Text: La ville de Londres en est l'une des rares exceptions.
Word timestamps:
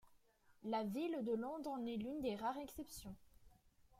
La 0.63 0.83
ville 0.83 1.23
de 1.23 1.33
Londres 1.33 1.69
en 1.69 1.85
est 1.85 1.95
l'une 1.97 2.21
des 2.21 2.35
rares 2.35 2.57
exceptions. 2.57 3.15